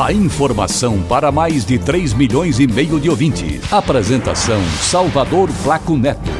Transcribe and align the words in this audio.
A 0.00 0.12
informação 0.12 1.02
para 1.02 1.32
mais 1.32 1.66
de 1.66 1.76
3 1.76 2.14
milhões 2.14 2.60
e 2.60 2.68
meio 2.68 3.00
de 3.00 3.10
ouvintes. 3.10 3.60
Apresentação 3.72 4.62
Salvador 4.80 5.50
Flaco 5.50 5.96
Neto. 5.96 6.30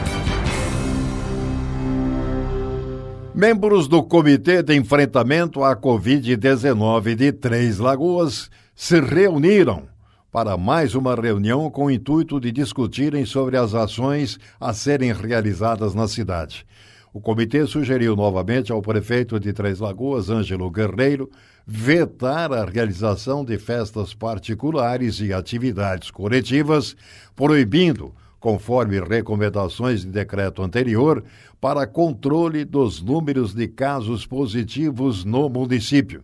Membros 3.35 3.89
do 3.89 4.01
Comitê 4.01 4.63
de 4.63 4.77
Enfrentamento 4.77 5.65
à 5.65 5.75
Covid-19 5.75 7.17
de 7.17 7.33
Três 7.33 7.79
Lagoas 7.79 8.49
se 8.77 9.01
reuniram 9.01 9.89
para 10.31 10.57
mais 10.57 10.95
uma 10.95 11.17
reunião 11.17 11.69
com 11.69 11.87
o 11.87 11.91
intuito 11.91 12.39
de 12.39 12.53
discutirem 12.53 13.27
sobre 13.27 13.57
as 13.57 13.75
ações 13.75 14.39
a 14.61 14.73
serem 14.73 15.13
realizadas 15.13 15.97
na 15.97 16.07
cidade. 16.07 16.65
O 17.13 17.21
comitê 17.21 17.67
sugeriu 17.67 18.15
novamente 18.15 18.71
ao 18.71 18.83
prefeito 18.83 19.41
de 19.41 19.53
Três 19.53 19.81
Lagoas, 19.81 20.29
Ângelo 20.29 20.71
Guerreiro, 20.71 21.31
vetar 21.67 22.53
a 22.53 22.65
realização 22.65 23.45
de 23.45 23.59
festas 23.59 24.13
particulares 24.13 25.21
e 25.21 25.33
atividades 25.33 26.11
coletivas, 26.11 26.95
proibindo, 27.35 28.15
conforme 28.39 29.01
recomendações 29.01 30.03
de 30.03 30.11
decreto 30.11 30.63
anterior, 30.63 31.25
para 31.61 31.87
controle 31.87 32.65
dos 32.65 33.03
números 33.03 33.55
de 33.55 33.67
casos 33.67 34.27
positivos 34.27 35.25
no 35.25 35.49
município. 35.49 36.23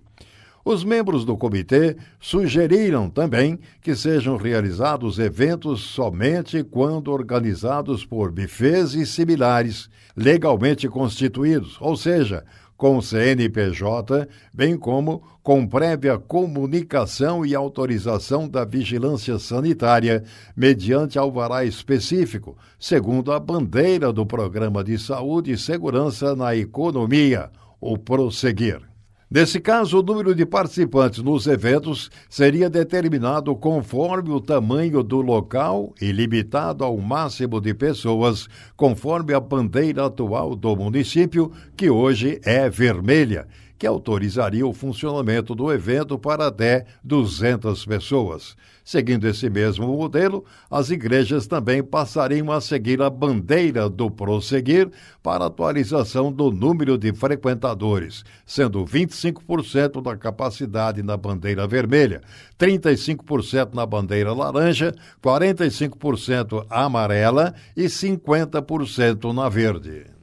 Os 0.65 0.83
membros 0.83 1.27
do 1.27 1.37
comitê 1.37 1.95
sugeriram 2.19 3.11
também 3.11 3.59
que 3.83 3.95
sejam 3.95 4.39
realizados 4.39 5.19
eventos 5.19 5.83
somente 5.83 6.65
quando 6.65 7.12
organizados 7.12 8.06
por 8.06 8.33
bufês 8.33 8.95
e 8.95 9.05
similares, 9.05 9.91
legalmente 10.17 10.89
constituídos, 10.89 11.77
ou 11.83 11.95
seja, 11.97 12.45
com 12.79 13.01
CNPJ, 13.03 14.27
bem 14.55 14.77
como 14.77 15.23
com 15.43 15.67
prévia 15.67 16.19
comunicação 16.19 17.45
e 17.45 17.55
autorização 17.55 18.49
da 18.49 18.65
vigilância 18.65 19.39
sanitária, 19.39 20.25
mediante 20.56 21.19
alvará 21.19 21.65
específico, 21.67 22.56
segundo 22.78 23.33
a 23.33 23.39
bandeira 23.39 24.11
do 24.11 24.25
Programa 24.25 24.83
de 24.83 24.99
Saúde 24.99 25.53
e 25.53 25.59
Segurança 25.59 26.34
na 26.34 26.56
Economia, 26.56 27.51
o 27.78 27.99
Prosseguir. 27.99 28.94
Nesse 29.35 29.59
caso, 29.59 29.99
o 29.99 30.03
número 30.05 30.33
de 30.33 30.47
participantes 30.47 31.21
nos 31.21 31.49
eventos 31.49 32.09
seria 32.31 32.71
determinado 32.71 33.57
conforme 33.57 34.31
o 34.31 34.41
tamanho 34.41 35.03
do 35.03 35.21
local 35.21 35.93
e 36.01 36.13
limitado 36.13 36.85
ao 36.85 36.97
máximo 36.99 37.61
de 37.61 37.75
pessoas, 37.75 38.47
conforme 38.77 39.35
a 39.35 39.41
bandeira 39.41 40.07
atual 40.07 40.55
do 40.55 40.77
município, 40.77 41.51
que 41.77 41.91
hoje 41.91 42.41
é 42.45 42.71
vermelha, 42.71 43.49
que 43.78 43.86
autorizaria 43.86 44.67
o 44.67 44.72
funcionamento 44.72 45.55
do 45.55 45.72
evento 45.72 46.19
para 46.19 46.47
até 46.47 46.84
200 47.03 47.84
pessoas. 47.86 48.56
Seguindo 48.84 49.27
esse 49.27 49.48
mesmo 49.48 49.86
modelo, 49.86 50.44
as 50.70 50.91
igrejas 50.91 51.47
também 51.47 51.83
passariam 51.83 52.53
a 52.53 52.61
seguir 52.61 53.00
a 53.00 53.08
bandeira 53.08 53.89
do 53.89 54.11
prosseguir 54.11 54.91
para 55.22 55.47
atualização 55.47 56.31
do 56.31 56.50
número 56.50 56.99
de 56.99 57.12
frequentadores, 57.15 58.25
sendo 58.44 58.84
25% 58.84 60.03
da 60.03 60.16
capacidade 60.16 61.03
na 61.03 61.16
bandeira 61.16 61.66
vermelha, 61.66 62.20
35% 62.59 63.72
na 63.72 63.87
bandeira 63.87 64.34
laranja, 64.34 64.94
45% 65.22 66.66
amarela 66.69 67.54
e 67.75 67.84
50% 67.84 69.32
na 69.32 69.49
verde. 69.49 70.13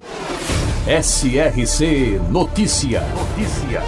SRC 0.87 2.19
Notícia. 2.31 3.01
Notícia. 3.01 3.83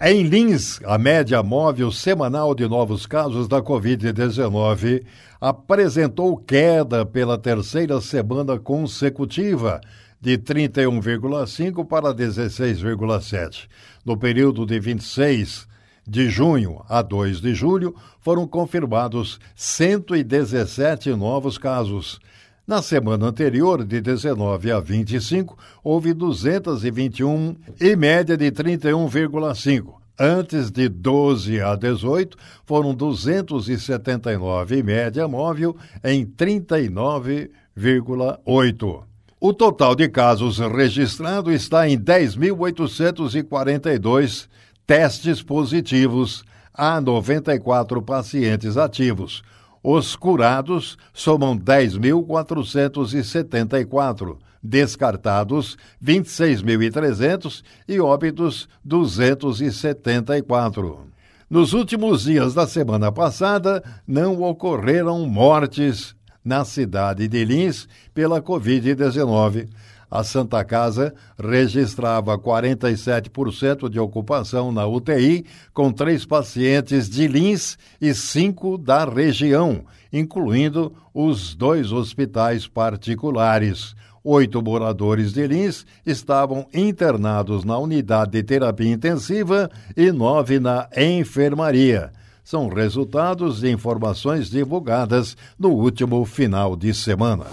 Em 0.00 0.22
Lins, 0.22 0.80
a 0.86 0.96
média 0.96 1.42
móvel 1.42 1.92
semanal 1.92 2.54
de 2.54 2.66
novos 2.66 3.04
casos 3.04 3.46
da 3.46 3.60
Covid-19 3.60 5.04
apresentou 5.38 6.38
queda 6.38 7.04
pela 7.04 7.36
terceira 7.36 8.00
semana 8.00 8.58
consecutiva, 8.58 9.82
de 10.18 10.38
31,5 10.38 11.86
para 11.86 12.14
16,7. 12.14 13.68
No 14.02 14.16
período 14.16 14.64
de 14.64 14.80
26 14.80 15.68
de 16.08 16.30
junho 16.30 16.82
a 16.88 17.02
2 17.02 17.38
de 17.38 17.54
julho, 17.54 17.94
foram 18.18 18.46
confirmados 18.46 19.38
117 19.54 21.10
novos 21.10 21.58
casos. 21.58 22.18
Na 22.64 22.80
semana 22.80 23.26
anterior, 23.26 23.84
de 23.84 24.00
19 24.00 24.70
a 24.70 24.78
25, 24.78 25.58
houve 25.82 26.14
221 26.14 27.56
e 27.80 27.96
média 27.96 28.36
de 28.36 28.52
31,5. 28.52 29.94
Antes 30.18 30.70
de 30.70 30.88
12 30.88 31.60
a 31.60 31.74
18, 31.74 32.36
foram 32.64 32.94
279 32.94 34.76
e 34.76 34.82
média 34.82 35.26
móvel 35.26 35.76
em 36.04 36.24
39,8. 36.24 39.02
O 39.40 39.52
total 39.52 39.96
de 39.96 40.08
casos 40.08 40.60
registrados 40.60 41.52
está 41.52 41.88
em 41.88 41.98
10.842 41.98 44.46
testes 44.86 45.42
positivos 45.42 46.44
a 46.72 47.00
94 47.00 48.00
pacientes 48.02 48.76
ativos. 48.76 49.42
Os 49.82 50.14
curados 50.14 50.96
somam 51.12 51.58
10.474, 51.58 54.36
descartados 54.62 55.76
26.300 56.02 57.62
e 57.88 57.98
óbitos 57.98 58.68
274. 58.84 61.08
Nos 61.50 61.72
últimos 61.72 62.22
dias 62.22 62.54
da 62.54 62.64
semana 62.66 63.10
passada, 63.10 63.82
não 64.06 64.40
ocorreram 64.40 65.26
mortes 65.26 66.14
na 66.44 66.64
cidade 66.64 67.28
de 67.28 67.44
Lins 67.44 67.88
pela 68.14 68.40
Covid-19. 68.40 69.68
A 70.12 70.22
Santa 70.22 70.62
Casa 70.62 71.14
registrava 71.38 72.38
47% 72.38 73.88
de 73.88 73.98
ocupação 73.98 74.70
na 74.70 74.86
UTI, 74.86 75.46
com 75.72 75.90
três 75.90 76.26
pacientes 76.26 77.08
de 77.08 77.26
Lins 77.26 77.78
e 77.98 78.12
cinco 78.12 78.76
da 78.76 79.06
região, 79.06 79.86
incluindo 80.12 80.92
os 81.14 81.54
dois 81.54 81.92
hospitais 81.92 82.68
particulares. 82.68 83.94
Oito 84.22 84.60
moradores 84.60 85.32
de 85.32 85.46
Lins 85.46 85.86
estavam 86.04 86.66
internados 86.74 87.64
na 87.64 87.78
unidade 87.78 88.32
de 88.32 88.42
terapia 88.42 88.92
intensiva 88.92 89.70
e 89.96 90.12
nove 90.12 90.60
na 90.60 90.90
enfermaria 90.94 92.12
são 92.44 92.68
resultados 92.68 93.60
de 93.60 93.70
informações 93.70 94.50
divulgadas 94.50 95.36
no 95.58 95.70
último 95.70 96.24
final 96.24 96.74
de 96.74 96.92
semana. 96.92 97.46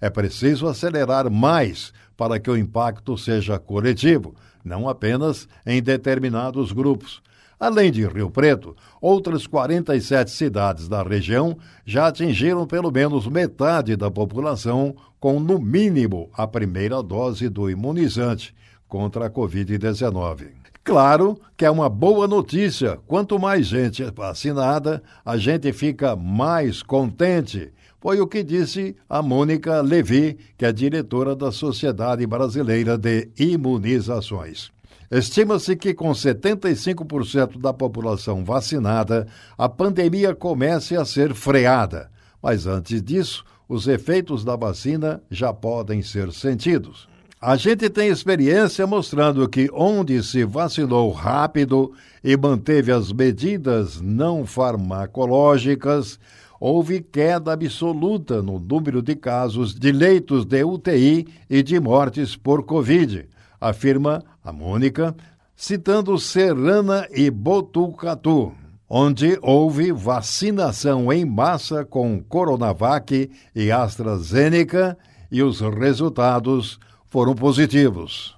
É 0.00 0.08
preciso 0.08 0.68
acelerar 0.68 1.28
mais 1.30 1.92
para 2.16 2.38
que 2.38 2.50
o 2.50 2.56
impacto 2.56 3.18
seja 3.18 3.58
coletivo, 3.58 4.34
não 4.64 4.88
apenas 4.88 5.48
em 5.66 5.82
determinados 5.82 6.72
grupos. 6.72 7.20
Além 7.58 7.90
de 7.90 8.06
Rio 8.06 8.30
Preto, 8.30 8.76
outras 9.00 9.46
47 9.46 10.30
cidades 10.30 10.88
da 10.88 11.02
região 11.02 11.56
já 11.84 12.06
atingiram 12.06 12.66
pelo 12.66 12.90
menos 12.90 13.26
metade 13.26 13.96
da 13.96 14.10
população 14.10 14.94
com, 15.18 15.40
no 15.40 15.58
mínimo, 15.58 16.30
a 16.32 16.46
primeira 16.46 17.02
dose 17.02 17.48
do 17.48 17.68
imunizante 17.68 18.54
contra 18.86 19.26
a 19.26 19.30
Covid-19. 19.30 20.46
Claro 20.84 21.38
que 21.56 21.64
é 21.64 21.70
uma 21.70 21.88
boa 21.88 22.26
notícia. 22.26 22.98
Quanto 23.06 23.38
mais 23.38 23.66
gente 23.66 24.02
vacinada, 24.04 25.02
a 25.24 25.36
gente 25.36 25.72
fica 25.72 26.16
mais 26.16 26.82
contente. 26.82 27.72
Foi 28.00 28.20
o 28.20 28.26
que 28.26 28.44
disse 28.44 28.96
a 29.08 29.20
Mônica 29.20 29.80
Levi, 29.80 30.38
que 30.56 30.64
é 30.64 30.72
diretora 30.72 31.34
da 31.34 31.50
Sociedade 31.50 32.24
Brasileira 32.26 32.96
de 32.96 33.28
Imunizações. 33.36 34.70
Estima-se 35.10 35.74
que, 35.74 35.94
com 35.94 36.10
75% 36.10 37.58
da 37.58 37.72
população 37.72 38.44
vacinada, 38.44 39.26
a 39.56 39.66
pandemia 39.66 40.34
comece 40.34 40.96
a 40.96 41.04
ser 41.04 41.34
freada. 41.34 42.10
Mas 42.42 42.66
antes 42.66 43.02
disso, 43.02 43.42
os 43.66 43.88
efeitos 43.88 44.44
da 44.44 44.54
vacina 44.54 45.22
já 45.30 45.52
podem 45.52 46.02
ser 46.02 46.30
sentidos. 46.32 47.08
A 47.40 47.56
gente 47.56 47.88
tem 47.88 48.08
experiência 48.08 48.86
mostrando 48.86 49.48
que, 49.48 49.70
onde 49.72 50.22
se 50.22 50.44
vacinou 50.44 51.10
rápido 51.10 51.92
e 52.22 52.36
manteve 52.36 52.92
as 52.92 53.10
medidas 53.10 54.00
não 54.02 54.44
farmacológicas, 54.44 56.18
houve 56.60 57.00
queda 57.00 57.52
absoluta 57.52 58.42
no 58.42 58.58
número 58.58 59.00
de 59.00 59.14
casos 59.14 59.74
de 59.74 59.90
leitos 59.90 60.44
de 60.44 60.62
UTI 60.64 61.26
e 61.48 61.62
de 61.62 61.80
mortes 61.80 62.36
por 62.36 62.64
Covid 62.64 63.26
afirma 63.60 64.22
a 64.44 64.52
Mônica, 64.52 65.14
citando 65.56 66.18
Serrana 66.18 67.06
e 67.10 67.30
Botucatu, 67.30 68.52
onde 68.88 69.38
houve 69.42 69.92
vacinação 69.92 71.12
em 71.12 71.24
massa 71.24 71.84
com 71.84 72.22
Coronavac 72.22 73.30
e 73.54 73.70
AstraZeneca 73.70 74.96
e 75.30 75.42
os 75.42 75.60
resultados 75.60 76.78
foram 77.06 77.34
positivos. 77.34 78.37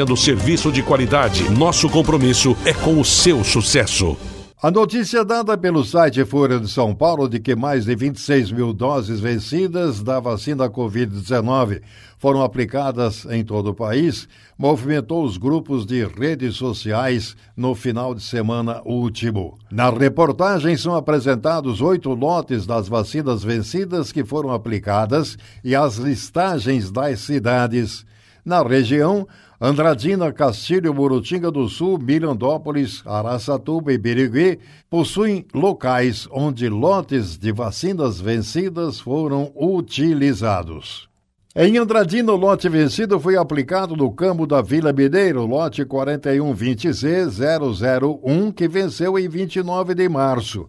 oferecendo 0.01 0.17
serviço 0.17 0.71
de 0.71 0.81
qualidade. 0.81 1.49
Nosso 1.51 1.89
compromisso 1.89 2.55
é 2.65 2.73
com 2.73 2.99
o 2.99 3.05
seu 3.05 3.43
sucesso. 3.43 4.17
A 4.61 4.69
notícia 4.69 5.25
dada 5.25 5.57
pelo 5.57 5.83
site 5.83 6.23
Folha 6.23 6.59
de 6.59 6.69
São 6.69 6.93
Paulo 6.93 7.27
de 7.27 7.39
que 7.39 7.55
mais 7.55 7.85
de 7.85 7.95
26 7.95 8.51
mil 8.51 8.73
doses 8.73 9.19
vencidas 9.19 10.03
da 10.03 10.19
vacina 10.19 10.69
Covid-19 10.69 11.81
foram 12.19 12.43
aplicadas 12.43 13.25
em 13.31 13.43
todo 13.43 13.71
o 13.71 13.73
país 13.73 14.27
movimentou 14.55 15.23
os 15.23 15.37
grupos 15.37 15.83
de 15.83 16.05
redes 16.05 16.57
sociais 16.57 17.35
no 17.57 17.73
final 17.73 18.13
de 18.13 18.21
semana 18.21 18.79
último. 18.85 19.57
Na 19.71 19.89
reportagem 19.89 20.77
são 20.77 20.95
apresentados 20.95 21.81
oito 21.81 22.13
lotes 22.13 22.67
das 22.67 22.87
vacinas 22.87 23.43
vencidas 23.43 24.11
que 24.11 24.23
foram 24.23 24.51
aplicadas 24.51 25.39
e 25.63 25.75
as 25.75 25.95
listagens 25.95 26.91
das 26.91 27.21
cidades. 27.21 28.05
Na 28.43 28.63
região, 28.63 29.27
Andradina, 29.59 30.31
Castilho, 30.31 30.91
Murutinga 30.93 31.51
do 31.51 31.67
Sul, 31.69 31.99
Mirandópolis, 31.99 33.03
Araçatuba 33.05 33.93
e 33.93 33.97
Birigui 33.97 34.59
possuem 34.89 35.45
locais 35.53 36.27
onde 36.31 36.67
lotes 36.67 37.37
de 37.37 37.51
vacinas 37.51 38.19
vencidas 38.19 38.99
foram 38.99 39.51
utilizados. 39.55 41.07
Em 41.55 41.77
Andradina, 41.77 42.31
o 42.31 42.37
lote 42.37 42.67
vencido 42.69 43.19
foi 43.19 43.35
aplicado 43.35 43.95
no 43.95 44.11
campo 44.11 44.47
da 44.47 44.61
Vila 44.61 44.93
Mineiro, 44.93 45.45
lote 45.45 45.83
4120C001, 45.83 48.53
que 48.53 48.67
venceu 48.67 49.19
em 49.19 49.27
29 49.27 49.93
de 49.93 50.09
março 50.09 50.67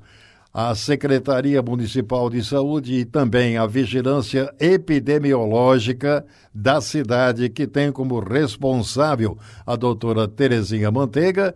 a 0.53 0.75
Secretaria 0.75 1.63
Municipal 1.63 2.29
de 2.29 2.45
Saúde 2.45 2.95
e 2.95 3.05
também 3.05 3.57
a 3.57 3.67
Vigilância 3.67 4.53
Epidemiológica 4.61 6.25
da 6.55 6.81
cidade, 6.81 7.49
que 7.49 7.67
tem 7.67 7.91
como 7.91 8.21
responsável 8.21 9.39
a 9.67 9.77
doutora 9.77 10.29
Terezinha 10.29 10.91
Manteiga, 10.91 11.55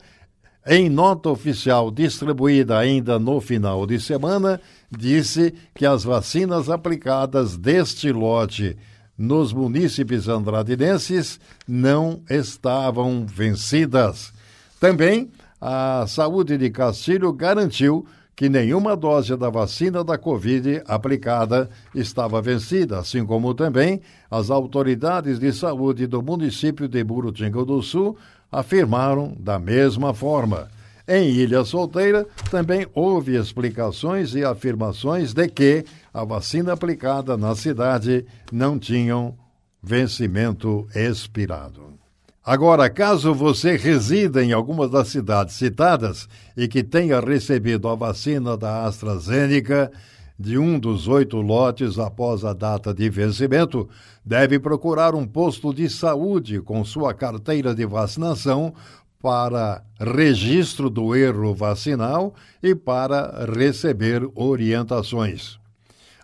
em 0.66 0.88
nota 0.88 1.28
oficial 1.28 1.90
distribuída 1.90 2.78
ainda 2.78 3.18
no 3.18 3.40
final 3.40 3.86
de 3.86 4.00
semana, 4.00 4.60
disse 4.90 5.54
que 5.74 5.84
as 5.84 6.02
vacinas 6.02 6.70
aplicadas 6.70 7.56
deste 7.56 8.10
lote 8.10 8.76
nos 9.16 9.52
munícipes 9.52 10.26
andradidenses 10.26 11.38
não 11.68 12.22
estavam 12.28 13.26
vencidas. 13.26 14.32
Também 14.80 15.30
a 15.60 16.04
Saúde 16.08 16.58
de 16.58 16.68
Castilho 16.70 17.32
garantiu 17.32 18.06
que 18.36 18.50
nenhuma 18.50 18.94
dose 18.94 19.34
da 19.34 19.48
vacina 19.48 20.04
da 20.04 20.18
Covid 20.18 20.82
aplicada 20.86 21.70
estava 21.94 22.42
vencida, 22.42 22.98
assim 22.98 23.24
como 23.24 23.54
também 23.54 24.02
as 24.30 24.50
autoridades 24.50 25.38
de 25.38 25.50
saúde 25.54 26.06
do 26.06 26.22
município 26.22 26.86
de 26.86 27.02
Burutinga 27.02 27.64
do 27.64 27.82
Sul 27.82 28.14
afirmaram 28.52 29.34
da 29.40 29.58
mesma 29.58 30.12
forma. 30.12 30.68
Em 31.08 31.30
Ilha 31.30 31.64
Solteira, 31.64 32.26
também 32.50 32.86
houve 32.92 33.36
explicações 33.36 34.34
e 34.34 34.44
afirmações 34.44 35.32
de 35.32 35.48
que 35.48 35.84
a 36.12 36.22
vacina 36.24 36.74
aplicada 36.74 37.36
na 37.38 37.54
cidade 37.54 38.26
não 38.52 38.78
tinham 38.78 39.34
vencimento 39.82 40.86
expirado. 40.94 42.05
Agora, 42.46 42.88
caso 42.88 43.34
você 43.34 43.76
resida 43.76 44.40
em 44.40 44.52
alguma 44.52 44.86
das 44.86 45.08
cidades 45.08 45.56
citadas 45.56 46.28
e 46.56 46.68
que 46.68 46.84
tenha 46.84 47.18
recebido 47.18 47.88
a 47.88 47.96
vacina 47.96 48.56
da 48.56 48.84
AstraZeneca 48.84 49.90
de 50.38 50.56
um 50.56 50.78
dos 50.78 51.08
oito 51.08 51.40
lotes 51.40 51.98
após 51.98 52.44
a 52.44 52.52
data 52.52 52.94
de 52.94 53.10
vencimento, 53.10 53.88
deve 54.24 54.60
procurar 54.60 55.12
um 55.12 55.26
posto 55.26 55.74
de 55.74 55.90
saúde 55.90 56.60
com 56.60 56.84
sua 56.84 57.12
carteira 57.12 57.74
de 57.74 57.84
vacinação 57.84 58.72
para 59.20 59.82
registro 59.98 60.88
do 60.88 61.16
erro 61.16 61.52
vacinal 61.52 62.32
e 62.62 62.76
para 62.76 63.44
receber 63.56 64.22
orientações. 64.36 65.58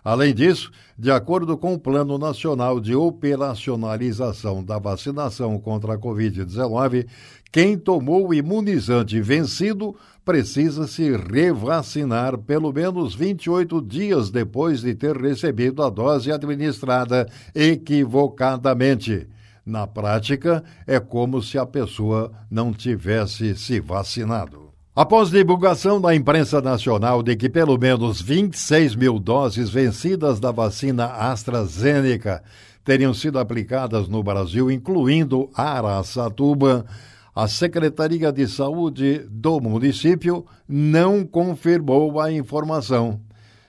Além 0.03 0.33
disso, 0.33 0.69
de 0.97 1.09
acordo 1.09 1.57
com 1.57 1.73
o 1.73 1.79
Plano 1.79 2.17
Nacional 2.17 2.79
de 2.79 2.93
Operacionalização 2.93 4.63
da 4.63 4.77
Vacinação 4.77 5.57
contra 5.57 5.93
a 5.93 5.97
Covid-19, 5.97 7.07
quem 7.51 7.77
tomou 7.77 8.27
o 8.27 8.33
imunizante 8.33 9.21
vencido 9.21 9.95
precisa 10.25 10.87
se 10.87 11.15
revacinar 11.15 12.37
pelo 12.37 12.73
menos 12.73 13.15
28 13.15 13.81
dias 13.81 14.29
depois 14.29 14.81
de 14.81 14.93
ter 14.93 15.15
recebido 15.15 15.81
a 15.83 15.89
dose 15.89 16.31
administrada 16.31 17.29
equivocadamente. 17.55 19.27
Na 19.65 19.87
prática, 19.87 20.63
é 20.85 20.99
como 20.99 21.41
se 21.41 21.57
a 21.57 21.65
pessoa 21.65 22.31
não 22.51 22.73
tivesse 22.73 23.55
se 23.55 23.79
vacinado. 23.79 24.62
Após 24.95 25.31
divulgação 25.31 25.99
da 25.99 26.13
imprensa 26.13 26.61
nacional 26.61 27.23
de 27.23 27.35
que 27.35 27.49
pelo 27.49 27.79
menos 27.79 28.21
26 28.21 28.95
mil 28.95 29.17
doses 29.17 29.67
vencidas 29.67 30.39
da 30.39 30.51
vacina 30.51 31.07
AstraZeneca 31.07 32.43
teriam 32.85 33.11
sido 33.11 33.39
aplicadas 33.39 34.07
no 34.07 34.21
Brasil, 34.21 34.69
incluindo 34.69 35.49
Araçatuba, 35.55 36.85
a 37.33 37.47
Secretaria 37.47 38.31
de 38.31 38.47
Saúde 38.47 39.25
do 39.31 39.59
município 39.59 40.45
não 40.69 41.25
confirmou 41.25 42.21
a 42.21 42.31
informação. 42.31 43.19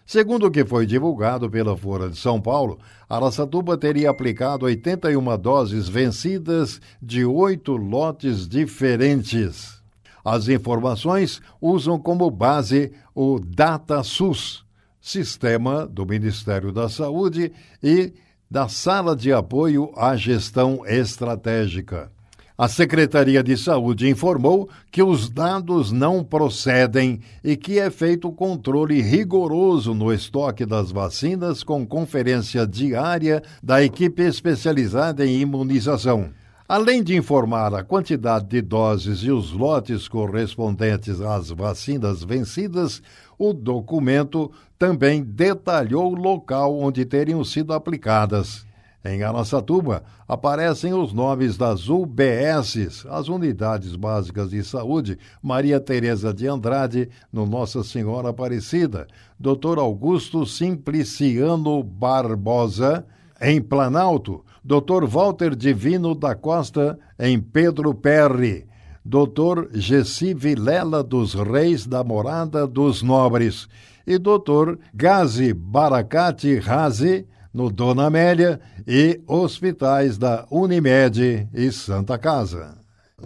Segundo 0.04 0.48
o 0.48 0.50
que 0.50 0.62
foi 0.62 0.84
divulgado 0.84 1.48
pela 1.48 1.74
Folha 1.74 2.10
de 2.10 2.18
São 2.18 2.38
Paulo, 2.38 2.78
Araçatuba 3.08 3.78
teria 3.78 4.10
aplicado 4.10 4.66
81 4.66 5.38
doses 5.38 5.88
vencidas 5.88 6.82
de 7.00 7.24
oito 7.24 7.78
lotes 7.78 8.46
diferentes. 8.46 9.82
As 10.24 10.48
informações 10.48 11.42
usam 11.60 11.98
como 11.98 12.30
base 12.30 12.92
o 13.14 13.38
DataSUS, 13.38 14.64
sistema 15.00 15.86
do 15.86 16.06
Ministério 16.06 16.72
da 16.72 16.88
Saúde 16.88 17.52
e 17.82 18.12
da 18.50 18.68
Sala 18.68 19.14
de 19.14 19.32
Apoio 19.32 19.92
à 19.96 20.16
Gestão 20.16 20.80
Estratégica. 20.86 22.10
A 22.56 22.68
Secretaria 22.68 23.42
de 23.42 23.56
Saúde 23.56 24.08
informou 24.08 24.70
que 24.90 25.02
os 25.02 25.28
dados 25.28 25.90
não 25.90 26.22
procedem 26.22 27.20
e 27.42 27.56
que 27.56 27.80
é 27.80 27.90
feito 27.90 28.30
controle 28.30 29.02
rigoroso 29.02 29.92
no 29.92 30.12
estoque 30.12 30.64
das 30.64 30.92
vacinas 30.92 31.64
com 31.64 31.84
conferência 31.84 32.64
diária 32.64 33.42
da 33.60 33.82
equipe 33.82 34.22
especializada 34.22 35.26
em 35.26 35.40
imunização. 35.40 36.30
Além 36.66 37.02
de 37.02 37.14
informar 37.14 37.74
a 37.74 37.84
quantidade 37.84 38.46
de 38.46 38.62
doses 38.62 39.18
e 39.18 39.30
os 39.30 39.52
lotes 39.52 40.08
correspondentes 40.08 41.20
às 41.20 41.50
vacinas 41.50 42.24
vencidas, 42.24 43.02
o 43.38 43.52
documento 43.52 44.50
também 44.78 45.22
detalhou 45.22 46.12
o 46.12 46.16
local 46.16 46.78
onde 46.78 47.04
teriam 47.04 47.44
sido 47.44 47.74
aplicadas. 47.74 48.64
Em 49.04 49.22
Araçatuba, 49.22 50.02
aparecem 50.26 50.94
os 50.94 51.12
nomes 51.12 51.58
das 51.58 51.90
UBSs, 51.90 53.06
as 53.10 53.28
Unidades 53.28 53.94
Básicas 53.94 54.48
de 54.48 54.64
Saúde, 54.64 55.18
Maria 55.42 55.78
Tereza 55.78 56.32
de 56.32 56.46
Andrade, 56.46 57.10
no 57.30 57.44
Nossa 57.44 57.84
Senhora 57.84 58.30
Aparecida, 58.30 59.06
Dr. 59.38 59.78
Augusto 59.78 60.46
Simpliciano 60.46 61.82
Barbosa, 61.82 63.04
em 63.38 63.60
Planalto, 63.60 64.42
Dr. 64.64 65.04
Walter 65.06 65.54
Divino 65.54 66.14
da 66.14 66.34
Costa, 66.34 66.98
em 67.18 67.38
Pedro 67.38 67.94
Perry, 67.94 68.66
Dr. 69.04 69.68
Gessi 69.74 70.32
Vilela 70.32 71.02
dos 71.02 71.34
Reis 71.34 71.86
da 71.86 72.02
Morada 72.02 72.66
dos 72.66 73.02
Nobres 73.02 73.68
e 74.06 74.18
Dr. 74.18 74.78
Gazi 74.94 75.52
Baracate 75.52 76.58
Razi, 76.58 77.26
no 77.52 77.70
Dona 77.70 78.06
Amélia, 78.06 78.60
e 78.86 79.20
hospitais 79.26 80.16
da 80.16 80.46
Unimed 80.50 81.48
e 81.52 81.70
Santa 81.70 82.16
Casa. 82.16 82.78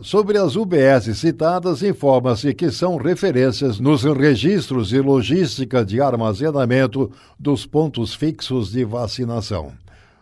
Sobre 0.02 0.38
as 0.38 0.54
UBS 0.54 1.16
citadas, 1.16 1.83
informa-se 1.83 2.52
que 2.54 2.71
são 2.71 2.97
referências 2.97 3.80
nos 3.80 4.04
registros 4.04 4.92
e 4.92 5.00
logística 5.00 5.85
de 5.85 6.00
armazenamento 6.00 7.11
dos 7.38 7.66
pontos 7.66 8.14
fixos 8.14 8.71
de 8.71 8.85
vacinação. 8.85 9.73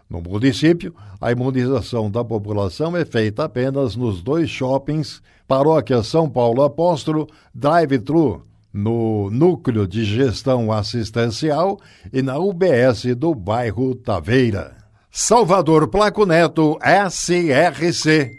No 0.08 0.20
município, 0.20 0.94
a 1.20 1.32
imunização 1.32 2.10
da 2.10 2.24
população 2.24 2.96
é 2.96 3.04
feita 3.04 3.44
apenas 3.44 3.96
nos 3.96 4.22
dois 4.22 4.48
shoppings, 4.48 5.20
Paróquia 5.48 6.02
São 6.02 6.28
Paulo 6.28 6.62
Apóstolo, 6.62 7.26
Drive-Thru, 7.54 8.42
no 8.72 9.30
Núcleo 9.30 9.86
de 9.86 10.04
Gestão 10.04 10.70
Assistencial 10.70 11.80
e 12.12 12.22
na 12.22 12.38
UBS 12.38 13.16
do 13.16 13.34
bairro 13.34 13.94
Taveira. 13.94 14.76
Salvador 15.10 15.88
Placo 15.88 16.26
Neto, 16.26 16.78
SRC. 17.08 18.30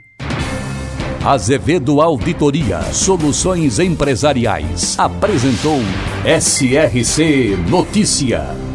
Azevedo 1.26 2.00
Auditoria 2.00 2.82
Soluções 2.94 3.80
Empresariais 3.80 4.98
apresentou 4.98 5.80
SRC 6.24 7.58
Notícia. 7.68 8.67